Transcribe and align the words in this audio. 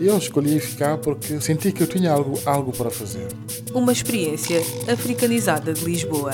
Eu 0.00 0.18
escolhi 0.18 0.58
ficar 0.58 0.98
porque 0.98 1.40
senti 1.40 1.70
que 1.70 1.82
eu 1.82 1.86
tinha 1.86 2.10
algo, 2.10 2.38
algo 2.44 2.72
para 2.72 2.90
fazer. 2.90 3.28
Uma 3.72 3.92
experiência 3.92 4.60
africanizada 4.92 5.72
de 5.72 5.84
Lisboa. 5.84 6.32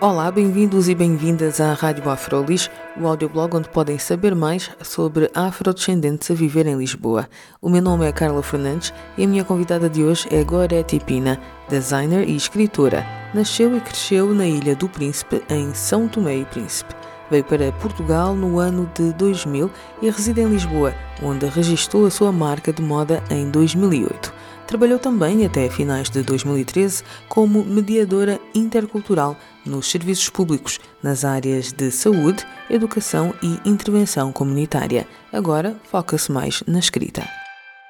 Olá, 0.00 0.30
bem-vindos 0.30 0.88
e 0.90 0.94
bem-vindas 0.94 1.62
à 1.62 1.72
Rádio 1.72 2.10
Afrolis, 2.10 2.70
o 3.00 3.06
audioblog 3.06 3.56
onde 3.56 3.68
podem 3.68 3.98
saber 3.98 4.34
mais 4.34 4.70
sobre 4.82 5.30
afrodescendentes 5.34 6.30
a 6.30 6.34
viver 6.34 6.66
em 6.66 6.76
Lisboa. 6.76 7.28
O 7.60 7.68
meu 7.68 7.82
nome 7.82 8.06
é 8.06 8.12
Carla 8.12 8.42
Fernandes 8.42 8.92
e 9.18 9.24
a 9.24 9.26
minha 9.26 9.44
convidada 9.44 9.88
de 9.88 10.04
hoje 10.04 10.28
é 10.30 10.42
Gorete 10.44 11.00
Pina, 11.00 11.40
designer 11.68 12.28
e 12.28 12.36
escritora. 12.36 13.04
Nasceu 13.34 13.76
e 13.76 13.80
cresceu 13.80 14.32
na 14.32 14.46
Ilha 14.46 14.76
do 14.76 14.88
Príncipe, 14.88 15.42
em 15.48 15.74
São 15.74 16.06
Tomé 16.06 16.36
e 16.36 16.44
Príncipe. 16.44 16.94
Veio 17.30 17.44
para 17.44 17.72
Portugal 17.72 18.34
no 18.34 18.58
ano 18.58 18.88
de 18.94 19.12
2000 19.14 19.70
e 20.02 20.10
reside 20.10 20.42
em 20.42 20.48
Lisboa, 20.48 20.94
onde 21.22 21.46
registrou 21.46 22.06
a 22.06 22.10
sua 22.10 22.30
marca 22.30 22.72
de 22.72 22.82
moda 22.82 23.22
em 23.30 23.50
2008. 23.50 24.32
Trabalhou 24.66 24.98
também 24.98 25.44
até 25.44 25.68
finais 25.68 26.08
de 26.08 26.22
2013 26.22 27.02
como 27.28 27.64
mediadora 27.64 28.38
intercultural 28.54 29.36
nos 29.64 29.90
serviços 29.90 30.28
públicos 30.28 30.78
nas 31.02 31.24
áreas 31.24 31.72
de 31.72 31.90
saúde, 31.90 32.46
educação 32.68 33.34
e 33.42 33.58
intervenção 33.64 34.32
comunitária. 34.32 35.06
Agora 35.32 35.76
foca-se 35.90 36.30
mais 36.30 36.62
na 36.66 36.78
escrita. 36.78 37.26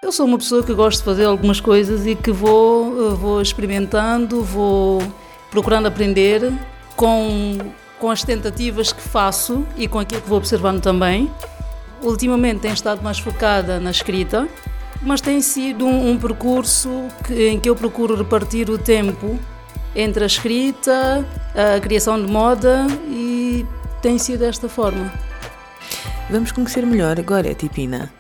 Eu 0.03 0.13
sou 0.13 0.27
uma 0.27 0.37
pessoa 0.37 0.63
que 0.63 0.75
gosto 0.75 0.99
de 0.99 1.05
fazer 1.05 1.25
algumas 1.25 1.61
coisas 1.61 2.07
e 2.07 2.15
que 2.15 2.31
vou, 2.31 3.13
eh, 3.13 3.15
vou 3.15 3.41
experimentando, 3.41 4.43
vou 4.43 5.03
procurando 5.51 5.87
aprender 5.87 6.53
com, 6.95 7.59
com 7.99 8.11
as 8.11 8.23
tentativas 8.23 8.93
que 8.93 9.01
faço 9.01 9.67
e 9.77 9.89
com 9.89 9.99
aquilo 9.99 10.21
que 10.21 10.29
vou 10.29 10.37
observando 10.37 10.83
também. 10.83 11.31
Ultimamente 12.03 12.61
tenho 12.61 12.75
estado 12.75 13.03
mais 13.03 13.19
focada 13.19 13.81
na 13.81 13.91
escrita, 13.91 14.47
mas 15.01 15.23
tem 15.23 15.41
sido 15.41 15.87
um, 15.87 16.11
um 16.11 16.19
percurso 16.19 17.09
que, 17.27 17.49
em 17.49 17.59
que 17.59 17.71
eu 17.71 17.75
procuro 17.75 18.15
repartir 18.15 18.69
o 18.69 18.77
tempo 18.77 19.39
entre 19.95 20.25
a 20.25 20.27
escrita, 20.27 21.25
a 21.55 21.81
criação 21.81 22.21
de 22.21 22.31
moda 22.31 22.87
e 23.09 23.67
tem 24.03 24.19
sido 24.19 24.41
desta 24.41 24.69
forma. 24.69 25.13
Vamos 26.31 26.53
conhecer 26.53 26.85
melhor 26.85 27.19
agora 27.19 27.51
a 27.51 27.55
Tipina. 27.55 28.13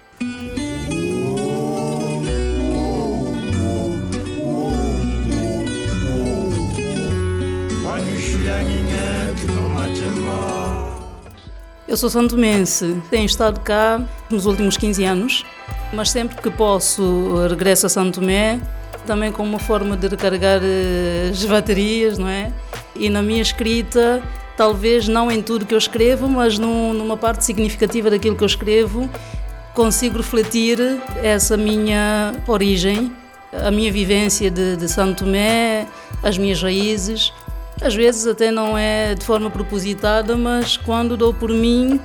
Eu 11.86 11.98
sou 11.98 12.11
santomense, 12.11 13.00
tenho 13.08 13.25
estado 13.25 13.61
cá 13.61 14.02
nos 14.28 14.47
últimos 14.47 14.77
15 14.77 15.05
anos, 15.05 15.47
mas 15.92 16.11
sempre 16.11 16.41
que 16.42 16.50
posso 16.50 17.47
regresso 17.48 17.86
a 17.86 17.89
Santo 17.89 18.20
Tomé 18.20 18.61
também 19.05 19.30
como 19.30 19.48
uma 19.48 19.58
forma 19.58 19.97
de 19.97 20.08
recarregar 20.08 20.60
eh, 20.62 21.30
as 21.30 21.44
baterias, 21.44 22.18
não 22.18 22.29
é? 22.29 22.52
E 22.95 23.08
na 23.08 23.23
minha 23.23 23.42
escrita, 23.42 24.23
talvez 24.56 25.08
não 25.08 25.30
em 25.30 25.42
tudo 25.42 25.67
que 25.67 25.74
eu 25.74 25.79
escrevo, 25.79 26.29
mas 26.29 26.58
num, 26.58 26.92
numa 26.92 27.17
parte 27.17 27.45
significativa 27.45 28.11
daquilo 28.11 28.36
que 28.36 28.42
eu 28.42 28.46
escrevo, 28.46 29.08
consigo 29.74 30.18
refletir 30.18 30.79
essa 31.23 31.56
minha 31.56 32.34
origem, 32.46 33.12
a 33.52 33.70
minha 33.70 33.90
vivência 33.90 34.51
de, 34.51 34.77
de 34.77 34.89
Santo 34.89 35.24
Tomé, 35.24 35.86
as 36.23 36.39
minhas 36.39 36.62
raízes. 36.62 37.33
Às 37.83 37.95
vezes 37.95 38.27
até 38.27 38.50
não 38.50 38.79
é 38.79 39.14
de 39.14 39.24
forma 39.24 39.50
propositada, 39.50 40.36
mas 40.36 40.77
quando 40.77 41.17
dou 41.17 41.34
por 41.34 41.50
mim, 41.50 42.00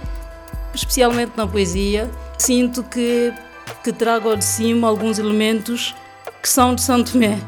especialmente 0.74 1.34
na 1.36 1.46
poesia, 1.48 2.10
sinto 2.38 2.84
que, 2.84 3.32
que 3.84 3.94
trago 3.94 4.30
ao 4.30 4.36
de 4.36 4.46
cima 4.46 4.88
alguns 4.88 5.20
elementos 5.20 5.96
que 6.42 6.50
são 6.50 6.76
de 6.76 6.82
São 6.82 7.04
Tomé. 7.04 7.40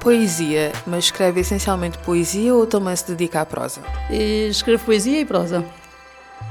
Poesia, 0.00 0.72
mas 0.84 1.04
escreve 1.04 1.40
essencialmente 1.40 1.96
poesia 1.98 2.52
ou 2.54 2.66
também 2.66 2.94
se 2.96 3.06
dedica 3.06 3.40
à 3.42 3.46
prosa? 3.46 3.80
Escrevo 4.10 4.84
poesia 4.84 5.20
e 5.20 5.24
prosa. 5.24 5.64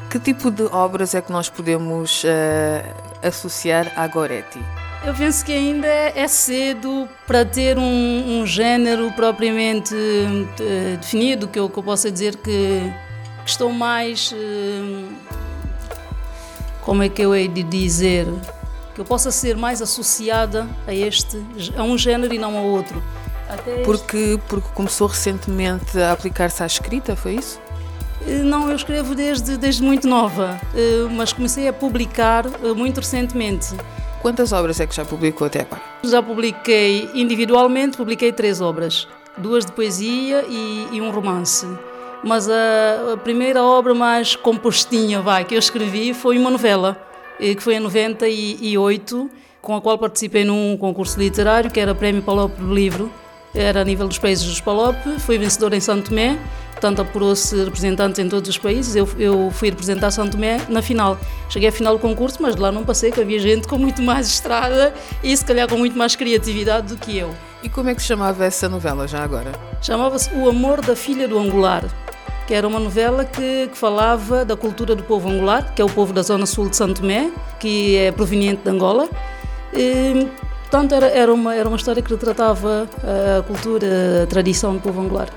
Que 0.09 0.19
tipo 0.19 0.49
de 0.49 0.63
obras 0.63 1.15
é 1.15 1.21
que 1.21 1.31
nós 1.31 1.49
podemos 1.49 2.23
uh, 2.23 3.27
associar 3.27 3.91
a 3.95 4.07
Goretti? 4.07 4.59
Eu 5.05 5.13
penso 5.15 5.43
que 5.43 5.51
ainda 5.51 5.87
é 5.87 6.27
cedo 6.27 7.09
para 7.25 7.43
ter 7.43 7.77
um, 7.77 8.41
um 8.41 8.45
género 8.45 9.11
propriamente 9.13 9.95
uh, 9.95 10.97
definido, 10.97 11.47
que 11.47 11.59
eu, 11.59 11.69
que 11.69 11.77
eu 11.79 11.83
possa 11.83 12.11
dizer 12.11 12.35
que, 12.35 12.93
que 13.43 13.49
estou 13.49 13.71
mais. 13.71 14.31
Uh, 14.31 15.07
como 16.81 17.03
é 17.03 17.09
que 17.09 17.21
eu 17.21 17.33
hei 17.35 17.47
de 17.47 17.63
dizer? 17.63 18.27
Que 19.01 19.03
eu 19.03 19.05
possa 19.05 19.31
ser 19.31 19.57
mais 19.57 19.81
associada 19.81 20.69
a 20.85 20.93
este, 20.93 21.43
a 21.75 21.83
um 21.83 21.97
género 21.97 22.33
e 22.33 22.37
não 22.37 22.55
a 22.57 22.61
outro. 22.61 23.01
porque, 23.83 24.39
porque 24.47 24.69
começou 24.73 25.07
recentemente 25.07 25.99
a 25.99 26.11
aplicar-se 26.11 26.61
à 26.61 26.65
escrita, 26.65 27.15
foi 27.15 27.35
isso? 27.35 27.59
Eh, 28.27 28.43
não, 28.43 28.69
eu 28.69 28.75
escrevo 28.75 29.15
desde, 29.15 29.57
desde 29.57 29.81
muito 29.81 30.07
nova, 30.07 30.59
eh, 30.75 31.07
mas 31.11 31.33
comecei 31.33 31.67
a 31.67 31.73
publicar 31.73 32.45
eh, 32.45 32.73
muito 32.73 32.99
recentemente. 32.99 33.75
Quantas 34.21 34.51
obras 34.53 34.79
é 34.79 34.85
que 34.85 34.95
já 34.95 35.03
publicou 35.03 35.47
até 35.47 35.61
agora? 35.61 35.81
Já 36.03 36.21
publiquei 36.21 37.09
individualmente, 37.15 37.97
publiquei 37.97 38.31
três 38.31 38.61
obras, 38.61 39.07
duas 39.35 39.65
de 39.65 39.71
poesia 39.71 40.45
e, 40.47 40.89
e 40.91 41.01
um 41.01 41.09
romance. 41.09 41.67
Mas 42.23 42.47
a, 42.47 43.13
a, 43.13 43.17
primeira 43.17 43.63
obra 43.63 43.95
mais 43.95 44.35
compostinha 44.35 45.21
vai, 45.21 45.43
que 45.43 45.55
eu 45.55 45.59
escrevi 45.59 46.13
foi 46.13 46.37
uma 46.37 46.51
novela 46.51 47.10
que 47.41 47.61
foi 47.61 47.75
em 47.75 47.79
98, 47.79 49.29
com 49.61 49.75
a 49.75 49.81
qual 49.81 49.97
participei 49.97 50.43
num 50.43 50.77
concurso 50.77 51.19
literário 51.19 51.69
que 51.69 51.79
era 51.79 51.95
Prémio 51.95 52.21
Palop 52.21 52.55
do 52.57 52.73
Livro. 52.73 53.11
Era 53.53 53.81
a 53.81 53.83
nível 53.83 54.07
dos 54.07 54.17
países 54.17 54.45
dos 54.45 54.61
Palop, 54.61 54.95
fui 55.19 55.37
vencedor 55.37 55.73
em 55.73 55.79
Santo 55.81 56.09
Tomé, 56.09 56.39
portanto 56.71 57.01
apurou-se 57.01 57.53
representantes 57.65 58.17
em 58.19 58.29
todos 58.29 58.49
os 58.49 58.57
países. 58.57 58.95
Eu, 58.95 59.09
eu 59.17 59.51
fui 59.51 59.69
representar 59.69 60.09
Santo 60.11 60.31
Tomé 60.31 60.61
na 60.69 60.81
final. 60.81 61.17
Cheguei 61.49 61.67
à 61.67 61.71
final 61.71 61.95
do 61.95 61.99
concurso, 61.99 62.37
mas 62.41 62.55
de 62.55 62.61
lá 62.61 62.71
não 62.71 62.85
passei, 62.85 63.11
que 63.11 63.19
havia 63.19 63.39
gente 63.39 63.67
com 63.67 63.77
muito 63.77 64.01
mais 64.01 64.27
estrada 64.27 64.93
e 65.21 65.35
se 65.35 65.43
calhar 65.43 65.67
com 65.67 65.75
muito 65.75 65.97
mais 65.97 66.15
criatividade 66.15 66.95
do 66.95 66.97
que 66.97 67.17
eu. 67.17 67.35
E 67.61 67.67
como 67.67 67.89
é 67.89 67.95
que 67.95 68.01
se 68.01 68.07
chamava 68.07 68.45
essa 68.45 68.69
novela 68.69 69.07
já 69.07 69.21
agora? 69.21 69.51
Chamava-se 69.81 70.33
O 70.33 70.47
Amor 70.47 70.79
da 70.81 70.95
Filha 70.95 71.27
do 71.27 71.37
Angular 71.37 71.83
que 72.51 72.55
era 72.55 72.67
uma 72.67 72.81
novela 72.81 73.23
que, 73.23 73.69
que, 73.69 73.77
falava 73.77 74.43
da 74.43 74.57
cultura 74.57 74.93
do 74.93 75.03
povo 75.03 75.29
angular, 75.29 75.73
que 75.73 75.81
é 75.81 75.85
o 75.85 75.89
povo 75.89 76.11
da 76.11 76.21
zona 76.21 76.45
sul 76.45 76.67
de 76.67 76.75
Santo 76.75 76.99
Tomé, 76.99 77.31
que 77.61 77.95
é 77.95 78.11
proveniente 78.11 78.61
de 78.61 78.69
Angola. 78.69 79.07
E, 79.73 80.27
portanto, 80.63 80.93
era, 80.93 81.07
era, 81.07 81.33
uma, 81.33 81.55
era 81.55 81.65
uma 81.65 81.77
história 81.77 82.03
que 82.03 82.11
retratava 82.11 82.89
a 83.39 83.41
cultura, 83.43 84.23
a 84.23 84.27
tradição 84.27 84.73
do 84.73 84.81
povo 84.81 84.99
angular. 84.99 85.29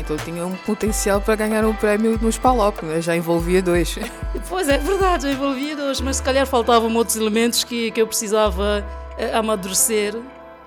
Então 0.00 0.16
tinha 0.16 0.44
um 0.44 0.56
potencial 0.56 1.20
para 1.20 1.36
ganhar 1.36 1.64
um 1.64 1.72
prémio 1.72 2.18
nos 2.20 2.36
Palop, 2.36 2.82
né? 2.82 3.00
já 3.00 3.14
envolvia 3.14 3.62
dois. 3.62 3.96
Pois 4.48 4.68
é, 4.68 4.78
verdade, 4.78 5.28
já 5.28 5.30
envolvia 5.30 5.76
dois, 5.76 6.00
mas 6.00 6.16
se 6.16 6.24
calhar 6.24 6.44
faltavam 6.44 6.92
outros 6.96 7.16
elementos 7.16 7.62
que, 7.62 7.92
que 7.92 8.02
eu 8.02 8.06
precisava 8.08 8.84
eh, 9.16 9.32
amadurecer. 9.32 10.16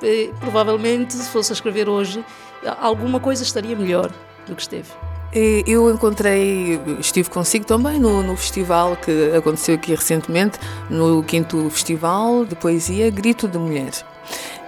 E, 0.02 0.32
provavelmente, 0.40 1.16
se 1.16 1.30
fosse 1.30 1.52
a 1.52 1.54
escrever 1.54 1.90
hoje, 1.90 2.24
alguma 2.80 3.20
coisa 3.20 3.44
estaria 3.44 3.76
melhor 3.76 4.10
do 4.48 4.56
que 4.56 4.62
esteve. 4.62 4.88
Eu 5.34 5.90
encontrei, 5.90 6.78
estive 7.00 7.30
consigo 7.30 7.64
também 7.66 7.98
no, 7.98 8.22
no, 8.22 8.36
festival 8.36 8.98
que 8.98 9.32
aconteceu 9.34 9.76
aqui 9.76 9.96
recentemente, 9.96 10.60
no 10.90 11.24
quinto 11.24 11.70
festival 11.70 12.44
de 12.44 12.54
poesia 12.54 13.10
Grito 13.10 13.48
de 13.48 13.58
Mulher. 13.58 13.92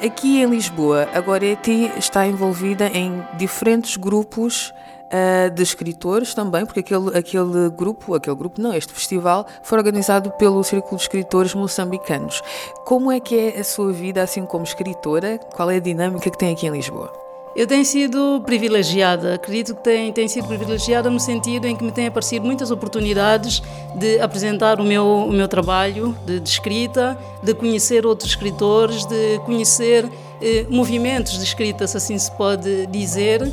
Aqui 0.01 0.41
em 0.41 0.45
Lisboa, 0.45 1.09
a 1.13 1.19
Goretti 1.19 1.91
está 1.97 2.25
envolvida 2.25 2.87
em 2.87 3.21
diferentes 3.37 3.97
grupos 3.97 4.73
uh, 5.13 5.49
de 5.49 5.61
escritores 5.61 6.33
também, 6.33 6.65
porque 6.65 6.79
aquele, 6.79 7.17
aquele 7.17 7.69
grupo, 7.69 8.15
aquele 8.15 8.35
grupo 8.35 8.61
não, 8.61 8.73
este 8.73 8.93
festival 8.93 9.45
foi 9.63 9.77
organizado 9.77 10.31
pelo 10.31 10.63
Círculo 10.63 10.95
de 10.95 11.03
Escritores 11.03 11.53
Moçambicanos. 11.53 12.41
Como 12.85 13.11
é 13.11 13.19
que 13.19 13.37
é 13.37 13.59
a 13.59 13.63
sua 13.65 13.91
vida 13.91 14.23
assim 14.23 14.45
como 14.45 14.63
escritora? 14.63 15.37
Qual 15.37 15.69
é 15.69 15.75
a 15.75 15.81
dinâmica 15.81 16.29
que 16.29 16.37
tem 16.37 16.53
aqui 16.53 16.67
em 16.67 16.71
Lisboa? 16.71 17.22
Eu 17.55 17.67
tenho 17.67 17.85
sido 17.85 18.41
privilegiada, 18.43 19.35
acredito 19.35 19.75
que 19.75 19.83
tenho, 19.83 20.11
tenho 20.11 20.27
sido 20.27 20.47
privilegiada 20.47 21.07
no 21.07 21.19
sentido 21.19 21.67
em 21.67 21.75
que 21.75 21.83
me 21.83 21.91
têm 21.91 22.07
aparecido 22.07 22.43
muitas 22.43 22.71
oportunidades 22.71 23.61
de 23.95 24.19
apresentar 24.19 24.81
o 24.81 24.83
meu, 24.83 25.05
o 25.05 25.31
meu 25.31 25.47
trabalho 25.47 26.17
de, 26.25 26.39
de 26.39 26.49
escrita, 26.49 27.15
de 27.43 27.53
conhecer 27.53 28.07
outros 28.07 28.31
escritores, 28.31 29.05
de 29.05 29.37
conhecer 29.45 30.09
eh, 30.41 30.65
movimentos 30.67 31.37
de 31.37 31.43
escrita, 31.43 31.85
se 31.85 31.95
assim 31.95 32.17
se 32.17 32.31
pode 32.31 32.87
dizer. 32.87 33.47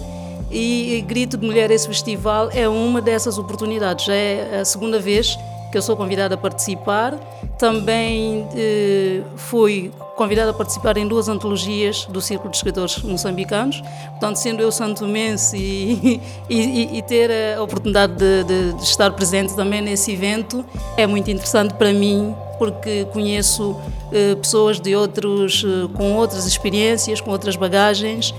E 0.50 1.04
Grito 1.06 1.36
de 1.36 1.46
Mulher, 1.46 1.70
esse 1.70 1.86
festival, 1.86 2.48
é 2.52 2.68
uma 2.68 3.00
dessas 3.00 3.38
oportunidades. 3.38 4.08
É 4.08 4.60
a 4.60 4.64
segunda 4.64 4.98
vez 4.98 5.38
que 5.70 5.78
eu 5.78 5.82
sou 5.82 5.96
convidada 5.96 6.34
a 6.34 6.38
participar. 6.38 7.14
Também 7.58 8.46
eh, 8.56 9.22
fui 9.36 9.92
convidada 10.16 10.50
a 10.50 10.54
participar 10.54 10.96
em 10.96 11.06
duas 11.06 11.28
antologias 11.28 12.04
do 12.06 12.20
Círculo 12.20 12.50
de 12.50 12.56
Escritores 12.56 13.02
Moçambicanos. 13.02 13.80
Portanto, 14.10 14.36
sendo 14.36 14.60
eu 14.60 14.72
santomense 14.72 15.56
e, 15.58 16.20
e, 16.48 16.98
e 16.98 17.02
ter 17.02 17.30
a 17.56 17.62
oportunidade 17.62 18.14
de, 18.14 18.44
de, 18.44 18.72
de, 18.74 18.82
estar 18.82 19.10
presente 19.12 19.54
também 19.54 19.80
nesse 19.80 20.12
evento, 20.12 20.64
é 20.96 21.06
muito 21.06 21.30
interessante 21.30 21.74
para 21.74 21.92
mim, 21.92 22.34
porque 22.58 23.06
conheço 23.12 23.76
eh, 24.12 24.34
pessoas 24.34 24.80
de 24.80 24.94
outros, 24.94 25.64
eh, 25.64 25.88
com 25.96 26.16
outras 26.16 26.46
experiências, 26.46 27.20
com 27.20 27.30
outras 27.30 27.56
bagagens, 27.56 28.34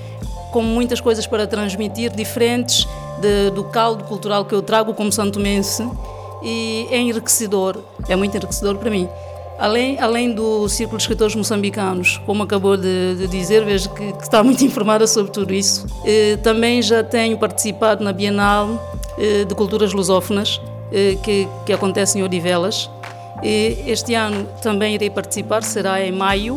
com 0.52 0.62
muitas 0.62 1.00
coisas 1.00 1.26
para 1.26 1.48
transmitir, 1.48 2.12
diferentes 2.12 2.88
de, 3.22 3.50
do 3.52 3.64
caldo 3.64 4.04
cultural 4.04 4.46
que 4.46 4.54
eu 4.54 4.62
trago 4.62 4.94
como 4.94 5.12
santomense 5.12 5.88
e 6.42 6.88
é 6.90 6.98
enriquecedor, 7.00 7.78
é 8.08 8.16
muito 8.16 8.36
enriquecedor 8.36 8.78
para 8.78 8.90
mim. 8.90 9.08
Além, 9.62 10.00
além 10.00 10.34
do 10.34 10.68
Círculo 10.68 10.98
de 10.98 11.04
Escritores 11.04 11.36
Moçambicanos, 11.36 12.20
como 12.26 12.42
acabou 12.42 12.76
de, 12.76 13.14
de 13.16 13.28
dizer, 13.28 13.64
vejo 13.64 13.90
que, 13.90 14.12
que, 14.14 14.24
está 14.24 14.44
muito 14.44 14.66
informada 14.66 15.06
sobre 15.06 15.32
tudo 15.32 15.54
isso. 15.54 15.86
Eh, 16.04 16.38
também 16.38 16.82
já 16.82 17.04
tenho 17.04 17.38
participado 17.38 18.04
na 18.04 18.12
Bienal 18.12 19.00
eh, 19.20 19.46
de 19.46 19.54
Culturas 19.54 19.94
Lusófonas, 19.94 20.60
eh, 20.92 21.16
que, 21.22 21.48
que 21.64 21.72
acontece 21.72 22.18
em 22.18 22.24
Odivelas. 22.24 22.90
E 23.44 23.84
este 23.86 24.16
ano 24.16 24.48
também 24.64 24.96
irei 24.96 25.12
participar, 25.12 25.62
será 25.62 26.04
em 26.04 26.12
maio. 26.12 26.56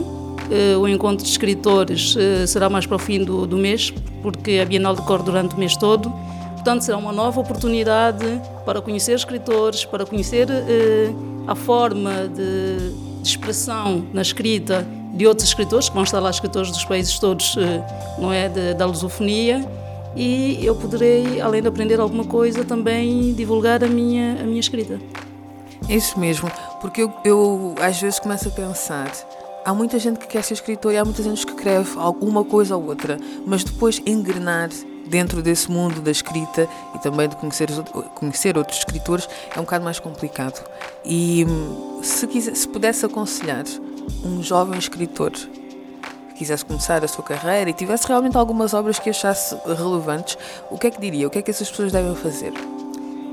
o 0.80 0.88
encontro 0.88 1.24
de 1.24 1.30
escritores 1.30 2.14
será 2.46 2.68
mais 2.68 2.86
para 2.86 2.96
o 2.96 2.98
fim 2.98 3.24
do, 3.24 3.46
do 3.46 3.56
mês, 3.56 3.92
porque 4.22 4.60
a 4.62 4.64
Bienal 4.64 4.94
decorre 4.94 5.24
durante 5.24 5.54
o 5.54 5.58
mês 5.58 5.76
todo. 5.76 6.10
Portanto, 6.64 6.80
será 6.80 6.96
uma 6.96 7.12
nova 7.12 7.38
oportunidade 7.42 8.24
para 8.64 8.80
conhecer 8.80 9.12
escritores, 9.12 9.84
para 9.84 10.06
conhecer 10.06 10.48
eh, 10.50 11.12
a 11.46 11.54
forma 11.54 12.26
de, 12.26 12.88
de, 13.20 13.28
expressão 13.28 14.06
na 14.14 14.22
escrita 14.22 14.82
de 15.12 15.26
outros 15.26 15.46
escritores, 15.46 15.90
que 15.90 15.94
vão 15.94 16.04
estar 16.04 16.20
lá 16.20 16.30
escritores 16.30 16.70
dos 16.70 16.82
países 16.82 17.18
todos, 17.18 17.54
eh, 17.58 17.84
não 18.18 18.32
é, 18.32 18.48
de, 18.48 18.72
da 18.72 18.86
lusofonia, 18.86 19.62
e 20.16 20.64
eu 20.64 20.74
poderei, 20.74 21.38
além 21.38 21.60
de 21.60 21.68
aprender 21.68 22.00
alguma 22.00 22.24
coisa, 22.24 22.64
também 22.64 23.34
divulgar 23.34 23.84
a 23.84 23.86
minha, 23.86 24.40
a 24.40 24.44
minha 24.44 24.60
escrita. 24.60 24.98
Isso 25.86 26.18
mesmo, 26.18 26.50
porque 26.80 27.02
eu, 27.02 27.12
eu 27.26 27.74
às 27.78 28.00
vezes 28.00 28.18
começo 28.18 28.48
a 28.48 28.50
pensar 28.50 29.12
há 29.66 29.74
muita 29.74 29.98
gente 29.98 30.18
que 30.18 30.26
quer 30.26 30.42
ser 30.42 30.54
escritor 30.54 30.94
e 30.94 30.96
há 30.96 31.04
muita 31.04 31.22
gente 31.22 31.44
que 31.44 31.52
escreve 31.52 31.90
alguma 31.98 32.42
coisa 32.42 32.74
ou 32.74 32.86
outra, 32.86 33.18
mas 33.46 33.62
depois 33.64 34.00
engrenar 34.06 34.70
dentro 35.06 35.42
desse 35.42 35.70
mundo 35.70 36.00
da 36.00 36.10
escrita 36.10 36.68
e 36.94 36.98
também 36.98 37.28
de 37.28 37.36
conhecer, 37.36 37.68
conhecer 38.14 38.56
outros 38.56 38.78
escritores 38.78 39.28
é 39.54 39.58
um 39.58 39.64
bocado 39.64 39.84
mais 39.84 39.98
complicado. 39.98 40.64
E 41.04 41.44
hum, 41.44 42.00
se, 42.02 42.26
quisesse, 42.26 42.62
se 42.62 42.68
pudesse 42.68 43.04
aconselhar 43.04 43.64
um 44.24 44.42
jovem 44.42 44.78
escritor 44.78 45.30
que 45.30 46.38
quisesse 46.38 46.64
começar 46.64 47.04
a 47.04 47.08
sua 47.08 47.24
carreira 47.24 47.70
e 47.70 47.72
tivesse 47.72 48.08
realmente 48.08 48.36
algumas 48.36 48.74
obras 48.74 48.98
que 48.98 49.08
achasse 49.08 49.56
relevantes, 49.66 50.36
o 50.70 50.76
que 50.76 50.88
é 50.88 50.90
que 50.90 51.00
diria? 51.00 51.26
O 51.26 51.30
que 51.30 51.38
é 51.38 51.42
que 51.42 51.50
essas 51.50 51.70
pessoas 51.70 51.92
devem 51.92 52.14
fazer? 52.16 52.52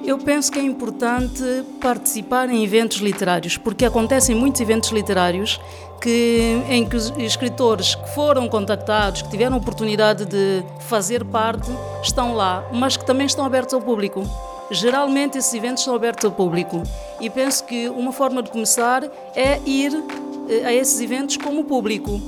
Eu 0.04 0.18
penso 0.18 0.52
que 0.52 0.58
é 0.58 0.64
importante 0.64 1.44
participar 1.80 2.50
em 2.50 2.64
eventos 2.64 2.98
literários, 2.98 3.56
porque 3.56 3.86
acontecem 3.86 4.36
muitos 4.36 4.60
eventos 4.60 4.90
literários 4.90 5.62
que, 6.02 6.60
em 6.68 6.88
que 6.90 6.96
os 6.96 7.14
escritores 7.20 7.94
que 7.94 8.10
foram 8.16 8.50
contactados, 8.50 9.22
que 9.22 9.30
tiveram 9.30 9.56
oportunidade 9.56 10.26
de 10.26 10.64
fazer 10.80 11.24
parte, 11.24 11.70
estão 12.02 12.34
lá, 12.34 12.68
mas 12.74 12.98
que 12.98 13.06
também 13.06 13.28
estão 13.28 13.46
abertos 13.46 13.76
ao 13.76 13.82
público. 13.82 14.24
Geralmente 14.72 15.38
esses 15.38 15.54
eventos 15.54 15.84
são 15.84 15.94
abertos 15.94 16.26
ao 16.26 16.32
público 16.32 16.82
e 17.20 17.30
penso 17.30 17.64
que 17.66 17.88
uma 17.90 18.12
forma 18.12 18.42
de 18.42 18.50
começar 18.50 19.04
é 19.36 19.60
ir 19.66 19.94
eh, 20.50 20.66
a 20.66 20.74
esses 20.74 21.00
eventos 21.00 21.38
como 21.38 21.66
público 21.66 22.20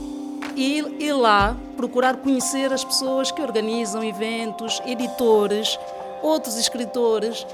e 0.55 0.79
ir 0.99 1.13
lá 1.13 1.55
procurar 1.77 2.17
conhecer 2.17 2.71
as 2.71 2.83
pessoas 2.83 3.31
que 3.31 3.41
organizam 3.41 4.03
eventos, 4.03 4.81
editores, 4.85 5.79
outros 6.23 6.57
escritores. 6.57 7.45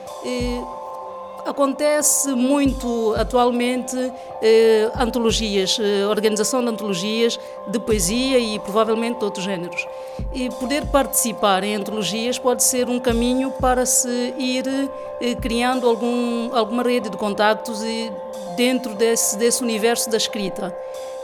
Acontece 1.46 2.30
muito 2.34 3.16
atualmente 3.16 3.96
eh, 4.42 4.92
antologias, 4.96 5.80
eh, 5.80 6.06
organização 6.06 6.62
de 6.62 6.70
antologias 6.70 7.40
de 7.68 7.80
poesia 7.80 8.38
e 8.38 8.60
provavelmente 8.60 9.20
de 9.20 9.26
outros 9.26 9.46
géneros. 9.46 9.88
E 10.34 10.50
poder 10.52 10.86
participar 10.88 11.64
em 11.64 11.76
antologias 11.76 12.38
pode 12.38 12.64
ser 12.64 12.88
um 12.90 13.00
caminho 13.00 13.52
para 13.52 13.86
se 13.86 14.34
ir 14.38 14.66
eh, 15.22 15.34
criando 15.36 15.88
algum, 15.88 16.54
alguma 16.54 16.84
rede 16.84 17.10
de 17.10 17.18
contactos 17.18 17.82
e 17.84 18.12
dentro 18.56 18.94
desse, 18.94 19.38
desse 19.38 19.64
universo 19.64 20.10
da 20.10 20.18
escrita. 20.18 20.76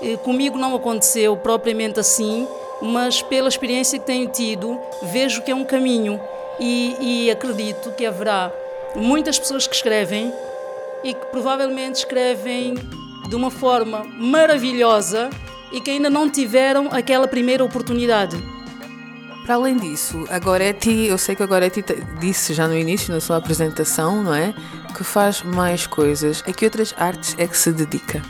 Eh, 0.01 0.17
comigo 0.17 0.57
não 0.57 0.75
aconteceu 0.75 1.35
propriamente 1.37 1.99
assim, 1.99 2.47
mas 2.81 3.21
pela 3.21 3.49
experiência 3.49 3.99
que 3.99 4.05
tenho 4.05 4.27
tido, 4.29 4.79
vejo 5.03 5.41
que 5.43 5.51
é 5.51 5.55
um 5.55 5.65
caminho 5.65 6.19
e, 6.59 7.25
e 7.27 7.31
acredito 7.31 7.91
que 7.91 8.05
haverá 8.05 8.51
muitas 8.95 9.37
pessoas 9.37 9.67
que 9.67 9.75
escrevem 9.75 10.33
e 11.03 11.13
que 11.13 11.25
provavelmente 11.27 11.95
escrevem 11.95 12.75
de 13.27 13.35
uma 13.35 13.51
forma 13.51 14.03
maravilhosa 14.17 15.29
e 15.71 15.81
que 15.81 15.91
ainda 15.91 16.09
não 16.09 16.29
tiveram 16.29 16.89
aquela 16.91 17.27
primeira 17.27 17.63
oportunidade. 17.63 18.37
Para 19.45 19.55
além 19.55 19.77
disso, 19.77 20.25
a 20.29 20.39
Goretti, 20.39 21.05
eu 21.05 21.19
sei 21.19 21.35
que 21.35 21.43
a 21.43 21.45
Goretti 21.45 21.83
disse 22.19 22.53
já 22.53 22.67
no 22.67 22.75
início, 22.75 23.13
na 23.13 23.21
sua 23.21 23.37
apresentação, 23.37 24.23
não 24.23 24.33
é? 24.33 24.55
Que 24.95 25.03
faz 25.03 25.43
mais 25.43 25.85
coisas. 25.85 26.43
A 26.47 26.51
que 26.51 26.65
outras 26.65 26.95
artes 26.97 27.35
é 27.37 27.45
que 27.45 27.55
se 27.55 27.71
dedica? 27.71 28.23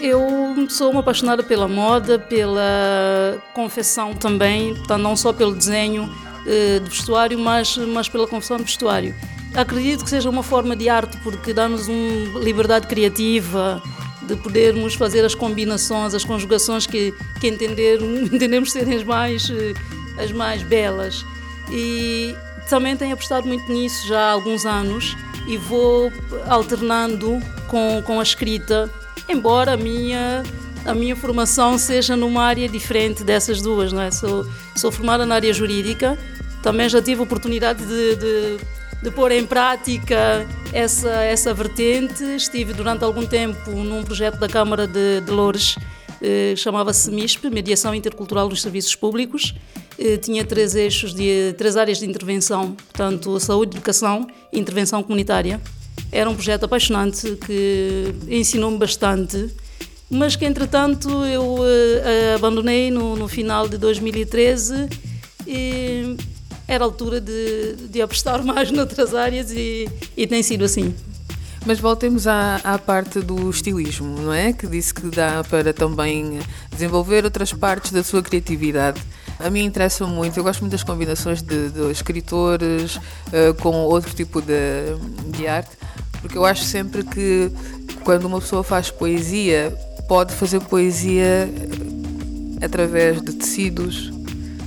Eu 0.00 0.20
sou 0.68 0.92
uma 0.92 1.00
apaixonada 1.00 1.42
pela 1.42 1.66
moda, 1.66 2.18
pela 2.18 3.42
confecção 3.52 4.14
também, 4.14 4.76
não 4.98 5.16
só 5.16 5.32
pelo 5.32 5.54
desenho, 5.54 6.08
de 6.44 6.88
vestuário, 6.88 7.38
mas, 7.38 7.76
mas 7.76 8.08
pela 8.08 8.26
confecção 8.26 8.56
de 8.56 8.64
vestuário. 8.64 9.14
Acredito 9.54 10.04
que 10.04 10.10
seja 10.10 10.30
uma 10.30 10.42
forma 10.42 10.76
de 10.76 10.88
arte 10.88 11.16
porque 11.18 11.52
dá-nos 11.52 11.88
uma 11.88 12.38
liberdade 12.40 12.86
criativa 12.86 13.82
de 14.22 14.36
podermos 14.36 14.94
fazer 14.94 15.24
as 15.24 15.34
combinações, 15.34 16.14
as 16.14 16.24
conjugações 16.24 16.86
que, 16.86 17.12
que 17.40 17.48
entender, 17.48 18.00
entendemos 18.32 18.70
serem 18.70 18.96
as 18.96 19.04
mais, 19.04 19.50
eh, 19.50 19.74
as 20.22 20.30
mais 20.30 20.62
belas. 20.62 21.24
E 21.70 22.34
também 22.68 22.96
tenho 22.96 23.14
apostado 23.14 23.46
muito 23.46 23.70
nisso 23.72 24.06
já 24.06 24.20
há 24.20 24.32
alguns 24.32 24.64
anos 24.64 25.16
e 25.48 25.56
vou 25.56 26.12
alternando 26.46 27.40
com, 27.66 28.02
com 28.06 28.20
a 28.20 28.22
escrita, 28.22 28.88
embora 29.28 29.72
a 29.72 29.76
minha 29.76 30.44
a 30.84 30.94
minha 30.94 31.14
formação 31.14 31.78
seja 31.78 32.16
numa 32.16 32.44
área 32.44 32.68
diferente 32.68 33.22
dessas 33.22 33.60
duas, 33.60 33.92
não 33.92 34.02
é? 34.02 34.10
Sou, 34.10 34.46
sou 34.76 34.90
formada 34.90 35.26
na 35.26 35.34
área 35.34 35.52
jurídica, 35.52 36.18
também 36.62 36.88
já 36.88 37.00
tive 37.00 37.22
oportunidade 37.22 37.84
de, 37.84 38.16
de, 38.16 38.58
de 39.02 39.10
pôr 39.10 39.32
em 39.32 39.46
prática 39.46 40.46
essa, 40.72 41.10
essa 41.10 41.54
vertente. 41.54 42.22
Estive 42.22 42.72
durante 42.72 43.04
algum 43.04 43.26
tempo 43.26 43.70
num 43.70 44.02
projeto 44.02 44.38
da 44.38 44.48
Câmara 44.48 44.86
de, 44.86 45.20
de 45.20 45.30
Loures, 45.30 45.76
eh, 46.20 46.54
chamava-se 46.56 47.10
MISP, 47.10 47.48
Mediação 47.48 47.94
Intercultural 47.94 48.48
nos 48.48 48.60
Serviços 48.60 48.94
Públicos. 48.94 49.54
Eh, 49.98 50.18
tinha 50.18 50.44
três 50.44 50.74
eixos, 50.74 51.14
de, 51.14 51.54
três 51.56 51.76
áreas 51.76 51.98
de 51.98 52.06
intervenção, 52.06 52.72
portanto, 52.72 53.40
saúde, 53.40 53.76
educação 53.76 54.26
e 54.52 54.58
intervenção 54.58 55.02
comunitária. 55.02 55.60
Era 56.12 56.28
um 56.28 56.34
projeto 56.34 56.64
apaixonante 56.64 57.36
que 57.46 58.14
ensinou-me 58.28 58.78
bastante 58.78 59.50
mas 60.10 60.34
que 60.34 60.44
entretanto 60.44 61.08
eu 61.24 61.60
uh, 61.60 62.34
abandonei 62.34 62.90
no, 62.90 63.14
no, 63.14 63.28
final 63.28 63.68
de 63.68 63.78
2013 63.78 64.88
e 65.46 66.16
era 66.66 66.84
a 66.84 66.86
altura 66.86 67.20
de, 67.20 67.76
de 67.88 68.02
apostar 68.02 68.44
mais 68.44 68.70
noutras 68.72 69.14
áreas 69.14 69.52
e, 69.52 69.88
e 70.16 70.26
tem 70.26 70.42
sido 70.42 70.64
assim. 70.64 70.92
Mas 71.64 71.78
voltemos 71.78 72.26
à, 72.26 72.56
à, 72.64 72.78
parte 72.78 73.20
do 73.20 73.50
estilismo, 73.50 74.18
não 74.20 74.32
é? 74.32 74.52
Que 74.52 74.66
disse 74.66 74.94
que 74.94 75.08
dá 75.08 75.44
para 75.44 75.74
também 75.74 76.40
desenvolver 76.70 77.24
outras 77.24 77.52
partes 77.52 77.92
da 77.92 78.02
sua 78.02 78.22
criatividade. 78.22 79.00
A 79.38 79.50
mim 79.50 79.64
interessa 79.64 80.06
muito, 80.06 80.38
eu 80.38 80.42
gosto 80.42 80.60
muito 80.60 80.72
das 80.72 80.82
combinações 80.82 81.42
de, 81.42 81.68
de 81.70 81.90
escritores 81.90 82.96
uh, 82.96 83.54
com 83.60 83.70
outro 83.84 84.14
tipo 84.14 84.40
de, 84.40 84.96
de 85.26 85.46
arte, 85.46 85.70
porque 86.20 86.36
eu 86.36 86.44
acho 86.44 86.64
sempre 86.64 87.02
que 87.02 87.50
quando 88.04 88.24
uma 88.24 88.40
pessoa 88.40 88.62
faz 88.62 88.90
poesia, 88.90 89.76
pode 90.10 90.34
fazer 90.34 90.58
poesia 90.62 91.48
através 92.60 93.22
de 93.22 93.32
tecidos, 93.32 94.10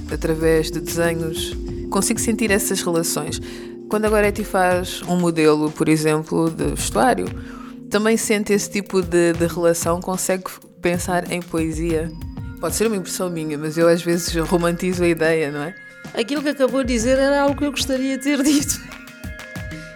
através 0.10 0.72
de 0.72 0.80
desenhos, 0.80 1.54
consigo 1.90 2.18
sentir 2.18 2.50
essas 2.50 2.82
relações. 2.82 3.42
Quando 3.90 4.06
a 4.06 4.10
Goretti 4.10 4.42
faz 4.46 5.02
um 5.02 5.18
modelo, 5.18 5.70
por 5.70 5.90
exemplo, 5.90 6.50
de 6.50 6.68
vestuário, 6.68 7.26
também 7.90 8.16
sente 8.16 8.54
esse 8.54 8.72
tipo 8.72 9.02
de, 9.02 9.34
de 9.34 9.46
relação, 9.46 10.00
consegue 10.00 10.46
pensar 10.82 11.30
em 11.30 11.42
poesia. 11.42 12.10
Pode 12.62 12.76
ser 12.76 12.88
uma 12.88 12.96
impressão 12.96 13.30
minha, 13.30 13.58
mas 13.58 13.78
eu 13.78 13.90
às 13.90 14.02
vezes 14.02 14.34
romantizo 14.48 15.04
a 15.04 15.10
ideia, 15.10 15.52
não 15.52 15.64
é? 15.64 15.76
Aquilo 16.14 16.42
que 16.42 16.50
acabou 16.50 16.86
de 16.86 16.94
dizer 16.94 17.20
era 17.20 17.42
algo 17.42 17.58
que 17.58 17.66
eu 17.66 17.72
gostaria 17.72 18.18
de 18.18 18.24
ter 18.24 18.42
dito. 18.44 18.80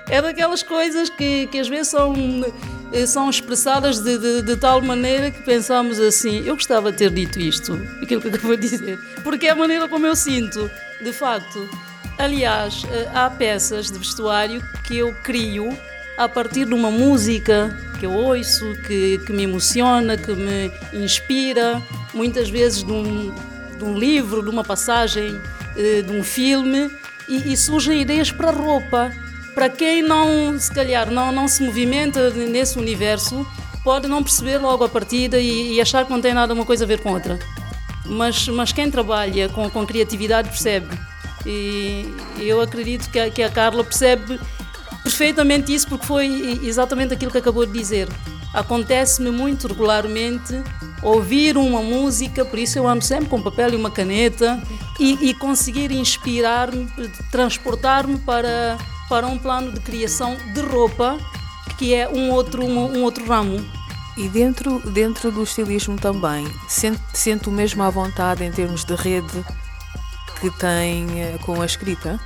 É 0.10 0.22
daquelas 0.22 0.62
coisas 0.62 1.10
que, 1.10 1.48
que 1.48 1.58
às 1.58 1.70
vezes 1.70 1.88
são, 1.88 2.13
são 3.06 3.29
expressadas 3.29 4.00
de, 4.00 4.17
de, 4.17 4.41
de, 4.41 4.56
tal 4.56 4.82
maneira 4.82 5.29
que 5.32 5.41
pensamos 5.44 6.00
assim: 6.00 6.44
eu 6.46 6.56
gostava 6.56 6.91
de 6.91 6.98
ter 6.98 7.10
dito 7.10 7.39
isto, 7.39 7.74
aquilo 8.01 8.22
que 8.22 8.29
acabou 8.29 8.56
de 8.56 8.70
dizer, 8.70 9.00
porque 9.24 9.48
é 9.48 9.51
a 9.51 9.56
maneira 9.56 9.88
como 9.88 10.06
eu 10.06 10.15
sinto, 10.15 10.70
de 11.01 11.13
facto. 11.13 11.70
Aliás, 12.17 12.84
eh, 12.89 13.08
há 13.13 13.29
peças 13.29 13.91
de 13.91 14.00
vestuário 14.00 14.60
que 14.84 14.98
eu 14.98 15.13
crio 15.24 15.77
a 16.17 16.27
partir 16.27 16.65
de 16.65 16.74
uma 16.74 16.89
música 16.89 17.77
que 18.00 18.06
eu 18.08 18.12
ouço, 18.12 18.65
que, 18.88 19.20
que 19.20 19.32
me 19.32 19.44
emociona, 19.44 20.17
que 20.17 20.34
me 20.34 20.72
inspira, 20.94 21.82
muitas 22.13 22.50
vezes 22.50 22.84
de 22.84 22.91
um, 22.91 23.32
de 23.77 23.84
um 23.84 23.98
livro, 23.98 24.41
de 24.41 24.50
uma 24.50 24.63
passagem, 24.63 25.39
eh, 25.75 26.01
de 26.01 26.12
um 26.12 26.24
filme, 26.24 26.89
e, 27.27 27.53
e 27.53 27.58
surgem 27.58 28.01
ideias 28.01 28.32
para 28.32 28.51
roupa. 28.51 29.12
Para 29.58 29.70
quem 29.70 30.04
não, 30.04 30.56
se 30.60 30.72
calhar, 30.72 31.10
não, 31.10 31.32
não 31.32 31.48
se 31.48 31.64
movimenta 31.64 32.30
nesse 32.30 32.78
universo, 32.78 33.44
pode 33.84 34.08
não 34.08 34.22
perceber 34.22 34.60
logo 34.60 34.84
a 34.84 34.88
partida 34.88 35.40
e, 35.40 35.74
e 35.74 35.82
achar 35.82 36.06
que 36.06 36.12
não 36.12 36.22
tem 36.22 36.32
nada 36.32 36.54
uma 36.54 36.64
coisa 36.64 36.84
a 36.84 36.88
ver 36.88 37.02
com 37.02 37.12
outra. 37.12 37.40
Mas, 38.06 38.48
mas 38.50 38.72
quem 38.72 38.92
trabalha 38.92 39.50
com, 39.50 39.68
com 39.68 39.84
criatividade 39.84 40.50
percebe. 40.50 40.96
E 41.44 42.06
eu 42.38 42.62
acredito 42.62 43.10
que 43.10 43.20
a, 43.20 43.32
que 43.32 43.42
a 43.42 43.50
Carla 43.50 43.84
percebe 43.84 44.40
perfeitamente 45.02 45.74
isso, 45.74 45.88
porque 45.88 46.06
foi 46.06 46.60
exatamente 46.62 47.16
aquilo 47.16 47.32
que 47.32 47.40
acabou 47.40 47.66
de 47.66 47.74
dizer. 47.74 48.08
Acontece-me 48.54 49.32
muito 49.32 49.68
regularmente 49.68 50.54
ouvir 51.02 51.58
uma 51.58 51.82
música, 51.82 52.46
por 52.46 52.60
isso 52.60 52.78
eu 52.78 52.88
ando 52.88 53.04
sempre 53.04 53.26
com 53.26 53.42
papel 53.42 53.74
e 53.74 53.76
uma 53.76 53.90
caneta 53.90 54.62
e, 55.00 55.30
e 55.30 55.34
conseguir 55.34 55.92
inspirar-me, 55.92 56.88
transportar-me 57.32 58.20
para, 58.20 58.78
para 59.10 59.28
um 59.28 59.38
plano 59.38 59.72
de 59.72 59.80
criação 59.80 60.36
de 60.54 60.62
roupa 60.62 61.18
que 61.78 61.94
é 61.94 62.10
um 62.10 62.32
outro, 62.32 62.64
um, 62.64 62.98
um 62.98 63.04
outro 63.04 63.26
ramo. 63.26 63.64
E 64.18 64.28
dentro, 64.28 64.80
dentro 64.92 65.32
do 65.32 65.44
estilismo 65.44 65.96
também, 65.96 66.48
sente, 66.68 67.00
sente 67.14 67.50
o 67.50 67.52
mesmo 67.52 67.84
à 67.84 67.90
vontade 67.90 68.44
em 68.44 68.52
termos 68.52 68.84
de 68.84 68.96
rede 68.96 69.46
que 70.42 70.50
tem 70.58 71.22
eh, 71.22 71.38
com 71.46 71.62
a 71.62 71.66
escrita? 71.66 72.20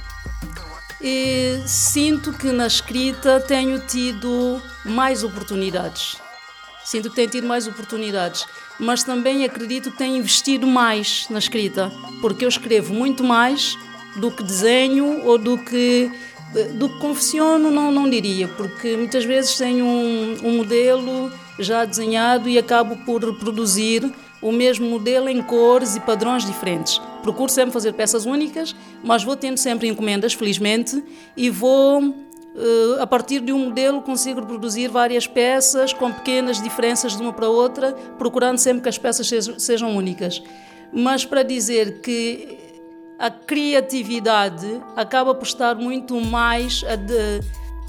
E 1.02 1.62
sinto 1.66 2.32
que 2.32 2.52
na 2.52 2.68
escrita 2.68 3.42
tenho 3.42 3.80
tido 3.88 4.62
mais 4.86 5.24
oportunidades. 5.24 6.18
Sinto 6.86 7.10
que 7.10 7.16
tenho 7.16 7.30
tido 7.30 7.48
mais 7.48 7.68
oportunidades, 7.68 8.46
mas 8.80 9.04
também 9.04 9.44
acredito 9.44 9.92
que 9.92 9.98
tenho 9.98 10.18
investido 10.18 10.66
mais 10.66 11.28
na 11.30 11.40
escrita, 11.40 11.92
porque 12.22 12.46
eu 12.46 12.50
escrevo 12.50 12.94
muito 12.94 13.24
mais 13.24 13.78
do 14.16 14.32
que 14.32 14.44
desenho 14.44 15.26
ou 15.26 15.38
do 15.38 15.58
que 15.58 16.12
do 16.74 16.90
que 16.90 17.00
confessiono, 17.00 17.72
não, 17.72 17.92
não 17.92 18.10
diria, 18.10 18.48
porque 18.48 18.98
muitas 18.98 19.24
vezes 19.24 19.58
tenho 19.58 19.86
um, 19.86 20.38
um 20.44 20.58
modelo 20.58 21.32
já 21.58 21.86
desenhado 21.86 22.50
e 22.50 22.58
acabo 22.58 22.98
por 23.06 23.24
reproduzir 23.24 24.12
o 24.42 24.52
mesmo 24.52 24.90
modelo 24.90 25.30
em 25.30 25.42
cores 25.42 25.96
e 25.96 26.00
padrões 26.00 26.46
diferentes. 26.46 27.00
Procuro 27.22 27.52
sempre 27.52 27.72
fazer 27.72 27.94
peças 27.94 28.26
únicas, 28.26 28.76
mas 29.04 29.24
vou 29.24 29.36
tendo 29.36 29.58
sempre 29.58 29.88
encomendas, 29.88 30.34
felizmente, 30.34 31.02
e 31.38 31.50
vou, 31.50 32.16
eh, 32.56 33.02
a 33.02 33.06
partir 33.06 33.40
de 33.40 33.54
um 33.54 33.66
modelo, 33.68 34.02
consigo 34.02 34.44
produzir 34.46 34.88
várias 34.88 35.28
peças 35.28 35.94
com 35.94 36.12
pequenas 36.12 36.62
diferenças 36.62 37.16
de 37.16 37.22
uma 37.22 37.32
para 37.32 37.48
outra, 37.48 37.94
procurando 38.18 38.58
sempre 38.58 38.82
que 38.82 38.90
as 38.90 38.98
peças 38.98 39.30
sejam 39.60 39.96
únicas. 39.96 40.42
Mas 40.92 41.24
para 41.24 41.44
dizer 41.44 42.02
que 42.02 42.61
a 43.22 43.30
criatividade 43.30 44.82
acaba 44.96 45.36
por 45.36 45.46
estar 45.46 45.76
muito 45.76 46.20
mais 46.20 46.84
a, 46.88 46.96
de, 46.96 47.42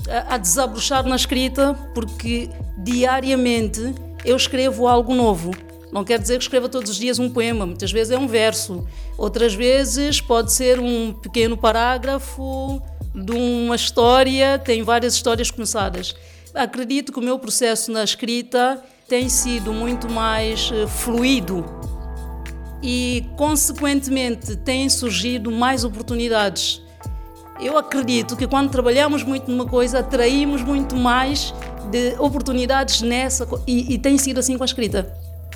a, 0.06 0.34
a 0.34 0.36
desabrochar 0.36 1.06
na 1.06 1.16
escrita, 1.16 1.72
porque 1.94 2.50
diariamente 2.76 3.94
eu 4.26 4.36
escrevo 4.36 4.86
algo 4.86 5.14
novo. 5.14 5.50
Não 5.90 6.04
quer 6.04 6.18
dizer 6.18 6.36
que 6.36 6.44
escreva 6.44 6.68
todos 6.68 6.90
os 6.90 6.98
dias 6.98 7.18
um 7.18 7.30
poema, 7.30 7.64
muitas 7.64 7.90
vezes 7.90 8.12
é 8.12 8.18
um 8.18 8.28
verso, 8.28 8.86
outras 9.16 9.54
vezes 9.54 10.20
pode 10.20 10.52
ser 10.52 10.78
um 10.78 11.14
pequeno 11.14 11.56
parágrafo 11.56 12.82
de 13.14 13.32
uma 13.32 13.74
história, 13.74 14.58
tem 14.58 14.82
várias 14.82 15.14
histórias 15.14 15.50
começadas. 15.50 16.14
Acredito 16.54 17.10
que 17.10 17.18
o 17.18 17.22
meu 17.22 17.38
processo 17.38 17.90
na 17.90 18.04
escrita 18.04 18.82
tem 19.08 19.30
sido 19.30 19.72
muito 19.72 20.10
mais 20.10 20.70
eh, 20.74 20.86
fluido 20.86 21.64
e, 22.82 23.26
consequentemente, 23.36 24.56
têm 24.56 24.88
surgido 24.88 25.50
mais 25.50 25.84
oportunidades. 25.84 26.82
Eu 27.60 27.78
acredito 27.78 28.36
que 28.36 28.46
quando 28.46 28.70
trabalhamos 28.70 29.22
muito 29.22 29.50
numa 29.50 29.66
coisa, 29.66 30.00
atraímos 30.00 30.62
muito 30.62 30.96
mais 30.96 31.54
de 31.90 32.14
oportunidades 32.18 33.02
nessa 33.02 33.46
e, 33.66 33.94
e 33.94 33.98
tem 33.98 34.18
sido 34.18 34.40
assim 34.40 34.56
com 34.56 34.64
a 34.64 34.66
escrita 34.66 35.12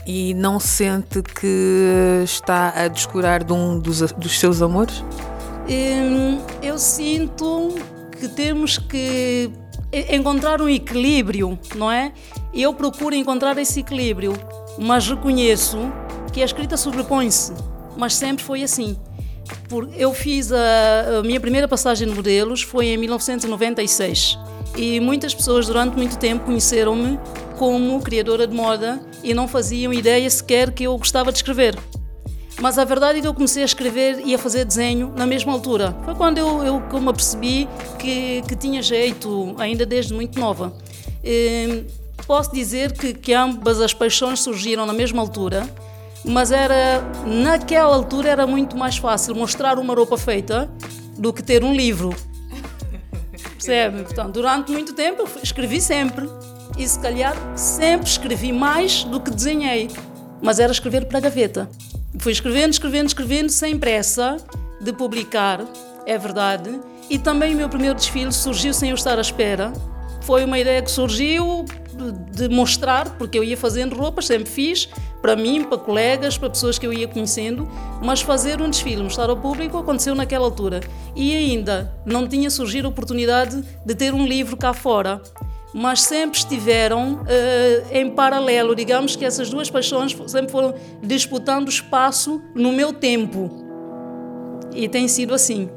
e 0.06 0.32
não 0.34 0.60
sente 0.60 1.20
que 1.22 2.22
está 2.22 2.72
a 2.76 2.86
descurar 2.86 3.42
de 3.42 3.52
um 3.52 3.78
dos, 3.78 4.00
dos 4.12 4.38
seus 4.38 4.62
amores? 4.62 5.02
Hum, 5.68 6.38
eu 6.62 6.78
sinto 6.78 7.74
que 8.12 8.28
temos 8.28 8.78
que 8.78 9.50
encontrar 10.10 10.62
um 10.62 10.68
equilíbrio, 10.68 11.58
não 11.74 11.90
é? 11.90 12.12
E 12.52 12.62
eu 12.62 12.72
procuro 12.72 13.14
encontrar 13.14 13.58
esse 13.58 13.80
equilíbrio, 13.80 14.32
mas 14.78 15.08
reconheço 15.08 15.78
que 16.36 16.42
a 16.42 16.44
escrita 16.44 16.76
sobrepõe-se, 16.76 17.50
mas 17.96 18.14
sempre 18.14 18.44
foi 18.44 18.62
assim. 18.62 18.94
Eu 19.96 20.12
fiz 20.12 20.52
a, 20.52 20.58
a 21.20 21.22
minha 21.22 21.40
primeira 21.40 21.66
passagem 21.66 22.06
de 22.06 22.14
modelos 22.14 22.60
foi 22.60 22.88
em 22.88 22.98
1996 22.98 24.38
e 24.76 25.00
muitas 25.00 25.34
pessoas 25.34 25.66
durante 25.66 25.96
muito 25.96 26.18
tempo 26.18 26.44
conheceram-me 26.44 27.18
como 27.56 28.02
criadora 28.02 28.46
de 28.46 28.54
moda 28.54 29.00
e 29.24 29.32
não 29.32 29.48
faziam 29.48 29.94
ideia 29.94 30.28
sequer 30.28 30.72
que 30.72 30.84
eu 30.84 30.98
gostava 30.98 31.32
de 31.32 31.38
escrever. 31.38 31.74
Mas 32.60 32.78
a 32.78 32.84
verdade 32.84 33.18
é 33.18 33.22
que 33.22 33.28
eu 33.28 33.32
comecei 33.32 33.62
a 33.62 33.66
escrever 33.66 34.20
e 34.22 34.34
a 34.34 34.38
fazer 34.38 34.66
desenho 34.66 35.14
na 35.16 35.24
mesma 35.24 35.54
altura. 35.54 35.96
Foi 36.04 36.14
quando 36.14 36.36
eu, 36.36 36.62
eu, 36.62 37.00
me 37.00 37.08
apercebi 37.08 37.66
que, 37.98 38.42
que 38.46 38.54
tinha 38.54 38.82
jeito, 38.82 39.54
ainda 39.56 39.86
desde 39.86 40.12
muito 40.12 40.38
nova. 40.38 40.76
E, 41.24 41.86
posso 42.26 42.52
dizer 42.52 42.92
que, 42.92 43.14
que 43.14 43.32
ambas 43.32 43.80
as 43.80 43.94
paixões 43.94 44.40
surgiram 44.40 44.84
na 44.84 44.92
mesma 44.92 45.22
altura, 45.22 45.66
mas 46.26 46.50
era 46.50 47.00
naquela 47.24 47.94
altura 47.94 48.28
era 48.28 48.46
muito 48.46 48.76
mais 48.76 48.96
fácil 48.96 49.34
mostrar 49.34 49.78
uma 49.78 49.94
roupa 49.94 50.18
feita 50.18 50.68
do 51.16 51.32
que 51.32 51.42
ter 51.42 51.62
um 51.62 51.74
livro. 51.74 52.14
Percebe? 53.52 54.02
Portanto, 54.02 54.32
durante 54.32 54.72
muito 54.72 54.92
tempo 54.92 55.22
eu 55.22 55.28
escrevi 55.42 55.80
sempre 55.80 56.28
e 56.76 56.86
se 56.86 56.98
calhar 56.98 57.34
sempre 57.56 58.08
escrevi 58.08 58.52
mais 58.52 59.04
do 59.04 59.20
que 59.20 59.30
desenhei, 59.30 59.88
mas 60.42 60.58
era 60.58 60.72
escrever 60.72 61.06
para 61.06 61.18
a 61.18 61.20
gaveta. 61.20 61.70
Fui 62.18 62.32
escrevendo, 62.32 62.72
escrevendo, 62.72 63.06
escrevendo, 63.06 63.50
sem 63.50 63.78
pressa 63.78 64.36
de 64.80 64.92
publicar, 64.92 65.64
é 66.04 66.18
verdade. 66.18 66.80
E 67.08 67.18
também 67.18 67.54
o 67.54 67.56
meu 67.56 67.68
primeiro 67.68 67.94
desfile 67.94 68.32
surgiu 68.32 68.74
sem 68.74 68.90
eu 68.90 68.94
estar 68.96 69.16
à 69.16 69.20
espera. 69.20 69.72
Foi 70.22 70.44
uma 70.44 70.58
ideia 70.58 70.82
que 70.82 70.90
surgiu 70.90 71.64
de 72.32 72.48
mostrar, 72.48 73.10
porque 73.16 73.38
eu 73.38 73.44
ia 73.44 73.56
fazendo 73.56 73.96
roupas, 73.96 74.26
sempre 74.26 74.50
fiz, 74.50 74.88
para 75.20 75.36
mim, 75.36 75.64
para 75.64 75.78
colegas, 75.78 76.38
para 76.38 76.50
pessoas 76.50 76.78
que 76.78 76.86
eu 76.86 76.92
ia 76.92 77.08
conhecendo, 77.08 77.68
mas 78.02 78.20
fazer 78.20 78.60
um 78.60 78.70
desfile, 78.70 79.02
mostrar 79.02 79.28
ao 79.30 79.36
público, 79.36 79.78
aconteceu 79.78 80.14
naquela 80.14 80.44
altura. 80.44 80.80
E 81.14 81.34
ainda 81.34 81.92
não 82.04 82.26
tinha 82.28 82.50
surgido 82.50 82.86
a 82.86 82.90
oportunidade 82.90 83.64
de 83.84 83.94
ter 83.94 84.14
um 84.14 84.26
livro 84.26 84.56
cá 84.56 84.72
fora 84.72 85.20
mas 85.78 86.00
sempre 86.00 86.38
estiveram 86.38 87.16
uh, 87.16 87.26
em 87.92 88.08
paralelo. 88.08 88.74
Digamos 88.74 89.14
que 89.14 89.26
essas 89.26 89.50
duas 89.50 89.68
paixões 89.68 90.16
sempre 90.26 90.50
foram 90.50 90.74
disputando 91.02 91.68
espaço 91.68 92.40
no 92.54 92.72
meu 92.72 92.94
tempo. 92.94 93.50
E 94.74 94.88
tem 94.88 95.06
sido 95.06 95.34
assim. 95.34 95.68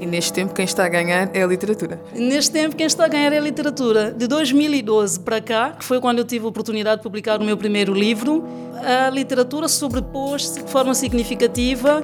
E 0.00 0.06
neste 0.06 0.32
tempo 0.32 0.54
quem 0.54 0.64
está 0.64 0.86
a 0.86 0.88
ganhar 0.88 1.30
é 1.34 1.42
a 1.42 1.46
literatura? 1.46 2.00
Neste 2.14 2.50
tempo 2.52 2.74
quem 2.74 2.86
está 2.86 3.04
a 3.04 3.08
ganhar 3.08 3.32
é 3.34 3.38
a 3.38 3.40
literatura. 3.40 4.10
De 4.10 4.26
2012 4.26 5.20
para 5.20 5.42
cá, 5.42 5.72
que 5.78 5.84
foi 5.84 6.00
quando 6.00 6.20
eu 6.20 6.24
tive 6.24 6.46
a 6.46 6.48
oportunidade 6.48 6.96
de 6.96 7.02
publicar 7.02 7.38
o 7.38 7.44
meu 7.44 7.56
primeiro 7.56 7.92
livro, 7.92 8.42
a 8.82 9.10
literatura 9.10 9.68
sobrepôs-se 9.68 10.62
de 10.62 10.70
forma 10.70 10.94
significativa 10.94 12.02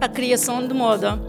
à 0.00 0.08
criação 0.08 0.66
de 0.66 0.72
moda. 0.72 1.20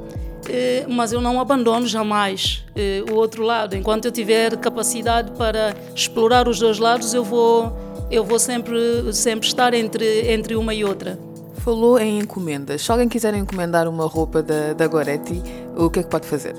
Eh, 0.47 0.85
mas 0.87 1.11
eu 1.11 1.19
não 1.19 1.39
abandono 1.39 1.85
jamais 1.85 2.63
eh, 2.75 3.03
o 3.11 3.15
outro 3.15 3.43
lado. 3.43 3.75
Enquanto 3.75 4.05
eu 4.05 4.11
tiver 4.11 4.55
capacidade 4.57 5.31
para 5.31 5.75
explorar 5.93 6.47
os 6.47 6.59
dois 6.59 6.79
lados, 6.79 7.13
eu 7.13 7.25
vou, 7.25 7.73
eu 8.09 8.23
vou 8.23 8.39
sempre, 8.39 9.11
sempre 9.11 9.47
estar 9.47 9.73
entre, 9.73 10.31
entre 10.31 10.55
uma 10.55 10.73
e 10.73 10.85
outra. 10.85 11.19
Falou 11.59 11.99
em 11.99 12.19
encomendas. 12.19 12.81
Se 12.81 12.91
alguém 12.91 13.07
quiser 13.07 13.33
encomendar 13.33 13.87
uma 13.87 14.05
roupa 14.05 14.41
da, 14.41 14.73
da 14.73 14.87
Goretti, 14.87 15.41
o 15.75 15.89
que 15.89 15.99
é 15.99 16.03
que 16.03 16.09
pode 16.09 16.27
fazer? 16.27 16.55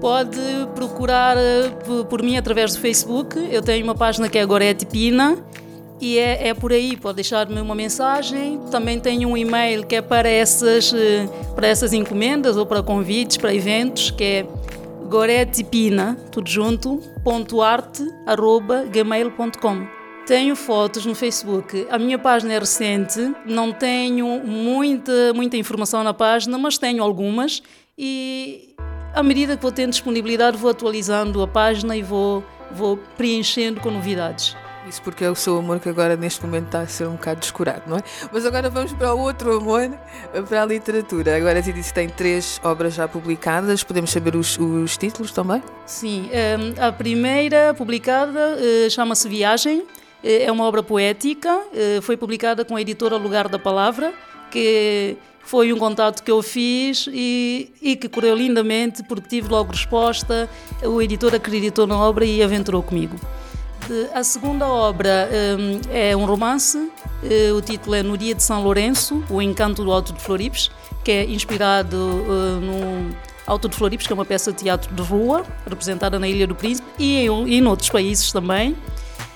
Pode 0.00 0.40
procurar 0.74 1.36
eh, 1.36 1.70
por 2.08 2.22
mim 2.22 2.36
através 2.36 2.74
do 2.74 2.80
Facebook. 2.80 3.38
Eu 3.50 3.62
tenho 3.62 3.84
uma 3.84 3.94
página 3.94 4.28
que 4.28 4.36
é 4.36 4.44
Goretti 4.44 4.84
Pina 4.84 5.38
e 6.00 6.18
é, 6.18 6.48
é 6.48 6.54
por 6.54 6.72
aí. 6.72 6.96
Pode 6.96 7.16
deixar-me 7.16 7.60
uma 7.60 7.74
mensagem. 7.74 8.60
Também 8.70 8.98
tenho 8.98 9.28
um 9.28 9.36
e-mail 9.36 9.86
que 9.86 9.96
é 9.96 10.02
para 10.02 10.28
essas, 10.28 10.92
eh, 10.92 11.28
para 11.54 11.68
essas 11.68 11.92
encomendas 11.92 12.56
ou 12.56 12.66
para 12.66 12.82
convites, 12.82 13.36
para 13.36 13.54
eventos, 13.54 14.10
que 14.10 14.24
é 14.24 14.46
goretipina, 15.08 16.16
tudo 16.30 16.48
junto, 16.48 17.00
ponto 17.22 17.62
arte, 17.62 18.02
arroba, 18.26 18.84
gmail.com. 18.84 20.01
Tenho 20.26 20.54
fotos 20.54 21.04
no 21.04 21.14
Facebook. 21.14 21.86
A 21.90 21.98
minha 21.98 22.18
página 22.18 22.52
é 22.54 22.58
recente, 22.58 23.34
não 23.44 23.72
tenho 23.72 24.40
muita, 24.40 25.32
muita 25.34 25.56
informação 25.56 26.04
na 26.04 26.14
página, 26.14 26.56
mas 26.56 26.78
tenho 26.78 27.02
algumas 27.02 27.62
e 27.98 28.74
à 29.14 29.22
medida 29.22 29.56
que 29.56 29.62
vou 29.62 29.72
tendo 29.72 29.90
disponibilidade, 29.90 30.56
vou 30.56 30.70
atualizando 30.70 31.42
a 31.42 31.48
página 31.48 31.96
e 31.96 32.02
vou, 32.02 32.42
vou 32.70 32.96
preenchendo 33.16 33.80
com 33.80 33.90
novidades. 33.90 34.56
Isso 34.88 35.00
porque 35.02 35.24
é 35.24 35.30
o 35.30 35.34
seu 35.34 35.58
amor 35.58 35.78
que 35.78 35.88
agora 35.88 36.16
neste 36.16 36.44
momento 36.44 36.66
está 36.66 36.80
a 36.80 36.86
ser 36.86 37.06
um 37.06 37.12
bocado 37.12 37.40
descurado, 37.40 37.82
não 37.86 37.98
é? 37.98 38.02
Mas 38.32 38.44
agora 38.44 38.68
vamos 38.68 38.92
para 38.92 39.14
o 39.14 39.20
outro 39.20 39.56
amor, 39.56 39.90
para 40.48 40.62
a 40.62 40.66
literatura. 40.66 41.36
Agora 41.36 41.62
se 41.62 41.72
disse 41.72 41.90
que 41.90 41.94
tem 41.94 42.08
três 42.08 42.60
obras 42.64 42.94
já 42.94 43.06
publicadas, 43.06 43.84
podemos 43.84 44.10
saber 44.10 44.34
os, 44.34 44.58
os 44.58 44.96
títulos 44.96 45.30
também? 45.30 45.62
Sim, 45.86 46.28
hum, 46.32 46.74
a 46.80 46.90
primeira 46.90 47.72
publicada 47.74 48.58
eh, 48.58 48.90
chama-se 48.90 49.28
Viagem, 49.28 49.86
eh, 49.86 50.01
é 50.22 50.50
uma 50.50 50.64
obra 50.64 50.82
poética, 50.82 51.60
eh, 51.74 52.00
foi 52.00 52.16
publicada 52.16 52.64
com 52.64 52.76
a 52.76 52.80
editora 52.80 53.16
Lugar 53.16 53.48
da 53.48 53.58
Palavra, 53.58 54.12
que 54.50 55.16
foi 55.44 55.72
um 55.72 55.78
contato 55.78 56.22
que 56.22 56.30
eu 56.30 56.40
fiz 56.42 57.08
e, 57.12 57.72
e 57.82 57.96
que 57.96 58.08
correu 58.08 58.36
lindamente 58.36 59.02
porque 59.02 59.28
tive 59.28 59.48
logo 59.48 59.72
resposta. 59.72 60.48
O 60.84 61.02
editor 61.02 61.34
acreditou 61.34 61.86
na 61.86 61.96
obra 61.98 62.24
e 62.24 62.42
aventurou 62.42 62.82
comigo. 62.82 63.16
A 64.14 64.22
segunda 64.22 64.68
obra 64.68 65.28
um, 65.58 65.80
é 65.92 66.16
um 66.16 66.24
romance, 66.24 66.78
o 67.56 67.60
título 67.60 67.96
é 67.96 68.02
No 68.02 68.16
Dia 68.16 68.32
de 68.32 68.42
São 68.42 68.62
Lourenço, 68.62 69.24
O 69.28 69.42
Encanto 69.42 69.82
do 69.82 69.90
Alto 69.90 70.12
de 70.12 70.20
Floripes, 70.20 70.70
que 71.02 71.10
é 71.10 71.24
inspirado 71.24 71.96
no 71.96 73.14
Alto 73.44 73.68
de 73.68 73.76
Floripes, 73.76 74.06
que 74.06 74.12
é 74.12 74.14
uma 74.14 74.24
peça 74.24 74.52
de 74.52 74.58
teatro 74.58 74.94
de 74.94 75.02
rua, 75.02 75.44
representada 75.68 76.18
na 76.18 76.28
Ilha 76.28 76.46
do 76.46 76.54
Príncipe 76.54 76.86
e 76.96 77.26
em, 77.26 77.54
em 77.54 77.66
outros 77.66 77.90
países 77.90 78.30
também, 78.30 78.76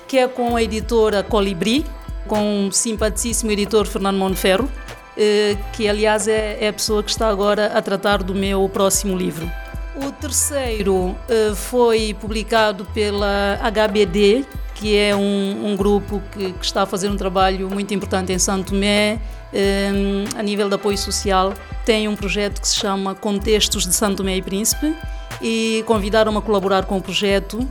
que 0.06 0.18
é 0.18 0.28
com 0.28 0.56
a 0.56 0.62
editora 0.62 1.22
Colibri, 1.22 1.84
com 2.26 2.68
o 2.68 2.72
simpaticíssimo 2.72 3.50
editor 3.50 3.86
Fernando 3.86 4.16
Monferro, 4.16 4.70
eh, 5.16 5.56
que 5.72 5.88
aliás 5.88 6.28
é, 6.28 6.58
é 6.60 6.68
a 6.68 6.72
pessoa 6.72 7.02
que 7.02 7.10
está 7.10 7.28
agora 7.28 7.66
a 7.66 7.80
tratar 7.80 8.22
do 8.22 8.34
meu 8.34 8.68
próximo 8.68 9.16
livro. 9.16 9.50
O 9.96 10.12
terceiro 10.12 11.16
eh, 11.28 11.54
foi 11.54 12.14
publicado 12.20 12.84
pela 12.92 13.58
HBD, 13.62 14.44
que 14.75 14.94
é 14.94 15.16
um, 15.16 15.72
um 15.72 15.76
grupo 15.76 16.22
que, 16.32 16.52
que, 16.52 16.64
está 16.64 16.82
a 16.82 16.86
fazer 16.86 17.08
um 17.08 17.16
trabalho 17.16 17.70
muito 17.70 17.94
importante 17.94 18.30
em 18.30 18.38
Santo 18.38 18.72
Tomé, 18.72 19.18
eh, 19.54 19.90
a 20.36 20.42
nível 20.42 20.68
de 20.68 20.75
apoio 20.75 20.98
social. 20.98 21.54
Tem 21.84 22.08
um 22.08 22.14
projeto 22.14 22.60
que 22.60 22.68
se 22.68 22.76
chama 22.76 23.14
Contextos 23.14 23.86
de 23.86 23.94
Santo 23.94 24.18
Tomé 24.18 24.36
e 24.36 24.42
Príncipe 24.42 24.94
e 25.40 25.82
convidaram-me 25.86 26.38
a 26.38 26.42
colaborar 26.42 26.84
com 26.84 26.98
o 26.98 27.02
projeto 27.02 27.66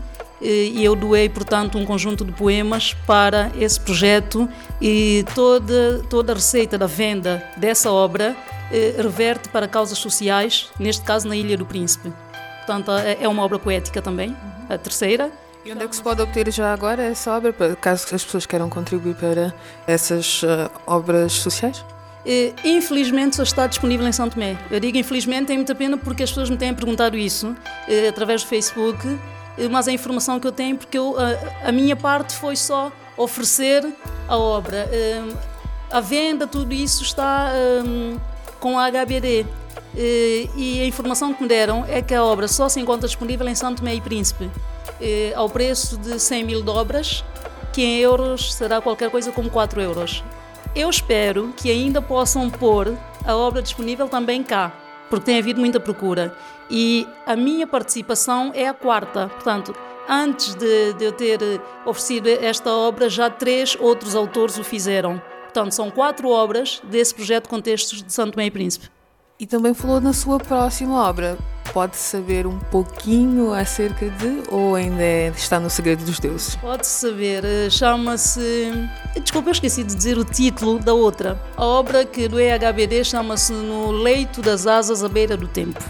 e 0.48 0.84
eu 0.84 0.96
doei, 0.96 1.28
portanto, 1.28 1.78
um 1.78 1.86
conjunto 1.86 2.24
de 2.24 2.32
poemas 2.32 2.94
para 3.06 3.52
esse 3.58 3.80
projeto 3.80 4.48
e 4.82 5.26
toda, 5.34 6.04
toda 6.10 6.34
a 6.34 6.36
receita 6.36 6.78
da 6.78 6.86
venda 6.86 7.44
dessa 7.58 7.92
obra 7.92 8.36
eh, 8.72 8.96
reverte 8.98 9.50
para 9.50 9.68
causas 9.68 9.98
sociais, 9.98 10.70
neste 10.80 11.04
caso 11.04 11.28
na 11.28 11.36
Ilha 11.36 11.58
do 11.58 11.66
Príncipe. 11.66 12.12
Portanto, 12.58 12.92
é, 12.92 13.18
é 13.22 13.28
uma 13.28 13.44
obra 13.44 13.60
poética 13.60 14.02
também, 14.02 14.36
a 14.70 14.78
terceira. 14.78 15.32
E 15.64 15.72
onde 15.72 15.84
é 15.84 15.88
que 15.88 15.96
se 15.96 16.02
pode 16.02 16.22
obter 16.22 16.52
já 16.52 16.74
agora 16.74 17.04
essa 17.04 17.36
obra, 17.36 17.54
caso 17.80 18.06
as 18.14 18.24
pessoas 18.24 18.46
queiram 18.46 18.70
contribuir 18.70 19.16
para 19.16 19.54
essas 19.88 20.44
uh, 20.44 20.70
obras 20.86 21.34
sociais? 21.34 21.80
Uh, 22.26 22.54
infelizmente 22.64 23.36
só 23.36 23.44
está 23.44 23.68
disponível 23.68 24.08
em 24.08 24.12
São 24.12 24.30
Tomé. 24.30 24.58
Eu 24.70 24.80
digo 24.80 24.98
infelizmente, 24.98 25.48
tem 25.48 25.58
muita 25.58 25.74
pena 25.74 25.98
porque 25.98 26.24
as 26.24 26.30
pessoas 26.30 26.50
me 26.50 26.58
têm 26.58 26.74
perguntado 26.74 27.18
isso 27.18 27.56
através 28.10 28.44
do 28.44 28.48
Facebook 28.48 29.08
mas 29.70 29.88
a 29.88 29.92
informação 29.92 30.40
que 30.40 30.48
eu 30.48 30.52
tenho, 30.52 30.78
porque 30.78 30.98
eu, 30.98 31.16
a, 31.18 31.70
a 31.70 31.72
minha 31.72 31.96
parte 31.96 32.36
foi 32.36 32.56
só 32.56 32.92
oferecer 33.18 33.86
a 34.28 34.38
obra. 34.38 34.90
Hum, 34.92 35.36
a 35.92 36.02
venda, 36.02 36.46
tudo 36.48 36.74
isso 36.74 37.04
está 37.04 37.52
um, 37.86 38.18
com 38.60 38.78
a 38.78 38.90
HBD. 38.92 39.46
Eh, 39.98 40.50
e 40.56 40.82
a 40.82 40.86
informação 40.86 41.34
que 41.34 41.42
me 41.42 41.48
deram 41.48 41.86
é 41.88 42.02
que 42.02 42.14
a 42.14 42.24
obra 42.24 42.48
só 42.48 42.68
se 42.68 42.80
encontra 42.80 43.08
disponível 43.08 43.48
em 43.48 43.56
Santo 43.56 43.78
Tomé 43.78 43.96
e 43.96 44.02
Príncipe, 44.02 44.50
eh, 45.00 45.32
ao 45.36 45.50
preço 45.50 45.98
de 45.98 46.20
100 46.20 46.44
mil 46.44 46.62
dobras, 46.62 47.24
que 47.72 47.82
em 47.82 48.00
euros 48.00 48.54
será 48.54 48.82
qualquer 48.82 49.10
coisa 49.10 49.32
como 49.32 49.50
4 49.50 49.82
euros. 49.82 50.24
Eu 50.76 50.90
espero 50.90 51.54
que 51.56 51.72
ainda 51.72 52.02
possam 52.02 52.50
pôr 52.50 52.98
a 53.26 53.36
obra 53.36 53.62
disponível 53.62 54.10
também 54.10 54.44
cá, 54.44 54.74
porque 55.10 55.26
tem 55.26 55.40
havido 55.40 55.60
muita 55.60 55.80
procura. 55.80 56.36
E 56.70 57.08
a 57.26 57.36
minha 57.36 57.68
participação 57.68 58.52
é 58.54 58.68
a 58.68 58.74
quarta. 58.74 59.28
Portanto, 59.30 59.76
antes 60.10 60.56
de, 60.56 60.94
de 60.94 61.06
eu 61.06 61.12
ter 61.12 61.40
oferecido 61.86 62.28
esta 62.28 62.72
obra, 62.72 63.10
já 63.10 63.30
três 63.30 63.78
outros 63.80 64.16
autores 64.16 64.58
o 64.58 64.64
fizeram. 64.64 65.22
Portanto, 65.44 65.72
são 65.72 65.90
quatro 65.90 66.30
obras 66.30 66.82
desse 66.84 67.14
projeto 67.14 67.48
Contextos 67.48 68.04
de 68.04 68.12
Santo 68.12 68.40
e 68.40 68.52
Príncipe. 68.52 68.95
E 69.38 69.46
também 69.46 69.74
falou 69.74 70.00
na 70.00 70.14
sua 70.14 70.38
próxima 70.38 71.10
obra. 71.10 71.38
Pode 71.74 71.98
saber 71.98 72.48
um 72.48 72.58
pouquinho 72.58 73.52
acerca 73.52 74.10
de 74.10 74.44
ou 74.50 74.76
ainda 74.76 75.04
é, 75.04 75.28
está 75.36 75.60
no 75.60 75.70
segredo 75.70 76.06
dos 76.06 76.20
deuses? 76.20 76.56
Pode 76.56 76.88
saber, 76.88 77.44
eh, 77.44 77.70
chama-se. 77.70 78.72
Desculpa, 79.22 79.50
eu 79.50 79.52
esqueci 79.52 79.84
de 79.84 79.94
dizer 79.94 80.18
o 80.18 80.24
título 80.24 80.80
da 80.80 80.94
outra. 80.94 81.38
A 81.58 81.66
obra 81.66 82.06
que 82.06 82.30
do 82.30 82.40
EHBD 82.40 83.04
chama-se 83.04 83.52
No 83.52 83.92
Leito 83.92 84.42
das 84.42 84.66
Asas 84.66 85.04
à 85.04 85.10
Beira 85.10 85.36
do 85.36 85.50
Tempo. 85.50 85.84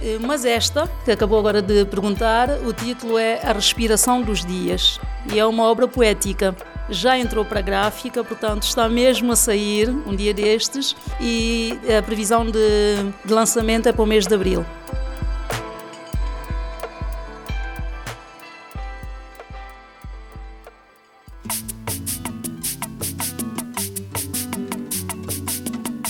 Eh, 0.00 0.18
mas 0.18 0.46
esta, 0.46 0.90
que 1.04 1.10
acabou 1.10 1.38
agora 1.38 1.60
de 1.60 1.84
perguntar, 1.84 2.48
o 2.66 2.72
título 2.72 3.18
é 3.18 3.38
A 3.44 3.52
Respiração 3.52 4.22
dos 4.22 4.46
Dias 4.46 4.98
e 5.30 5.38
é 5.38 5.44
uma 5.44 5.64
obra 5.64 5.86
poética. 5.86 6.56
Já 6.88 7.18
entrou 7.18 7.44
para 7.44 7.58
a 7.58 7.62
gráfica, 7.62 8.22
portanto 8.22 8.62
está 8.62 8.88
mesmo 8.88 9.32
a 9.32 9.36
sair 9.36 9.88
um 9.88 10.14
dia 10.14 10.32
destes 10.32 10.94
e 11.20 11.78
a 11.98 12.02
previsão 12.02 12.46
de, 12.46 12.58
de 13.24 13.32
lançamento 13.32 13.88
é 13.88 13.92
para 13.92 14.02
o 14.02 14.06
mês 14.06 14.26
de 14.26 14.34
abril. 14.34 14.64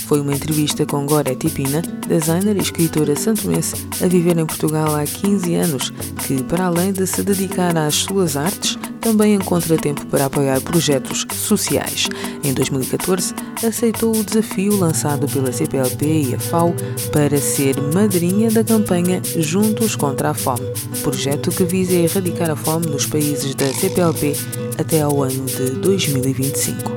Foi 0.07 0.21
uma 0.21 0.33
entrevista 0.33 0.87
com 0.87 1.05
Gorete 1.05 1.51
Pina, 1.51 1.83
designer 2.07 2.57
e 2.57 2.61
escritora 2.61 3.17
santomense 3.17 3.75
a 4.01 4.07
viver 4.07 4.39
em 4.39 4.47
Portugal 4.47 4.95
há 4.95 5.05
15 5.05 5.55
anos, 5.57 5.91
que, 6.25 6.45
para 6.45 6.67
além 6.67 6.93
de 6.93 7.05
se 7.09 7.25
dedicar 7.25 7.77
às 7.77 7.97
suas 7.97 8.37
artes, 8.37 8.76
também 9.07 9.35
encontra 9.35 9.77
tempo 9.77 10.05
para 10.07 10.25
apoiar 10.25 10.61
projetos 10.61 11.25
sociais. 11.33 12.09
Em 12.43 12.53
2014, 12.53 13.35
aceitou 13.65 14.11
o 14.11 14.25
desafio 14.25 14.77
lançado 14.77 15.29
pela 15.29 15.53
CPLP 15.53 16.31
e 16.31 16.35
a 16.35 16.41
FAO 16.41 16.75
para 17.13 17.39
ser 17.39 17.81
madrinha 17.95 18.51
da 18.51 18.65
campanha 18.65 19.23
Juntos 19.39 19.95
contra 19.95 20.31
a 20.31 20.35
Fome, 20.35 20.67
projeto 21.05 21.53
que 21.53 21.63
visa 21.63 21.95
erradicar 21.95 22.51
a 22.51 22.57
fome 22.57 22.87
nos 22.87 23.07
países 23.07 23.55
da 23.55 23.73
CPLP 23.73 24.35
até 24.77 25.03
ao 25.03 25.23
ano 25.23 25.47
de 25.47 25.71
2025. 25.71 26.91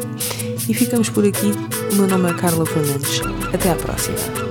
E 0.67 0.73
ficamos 0.73 1.09
por 1.11 1.23
aqui. 1.23 1.51
O 1.91 1.95
meu 1.95 2.07
nome 2.07 2.31
é 2.31 2.33
Carla 2.33 2.65
Fernandes. 2.65 3.21
Até 3.53 3.69
à 3.69 3.75
próxima. 3.75 4.48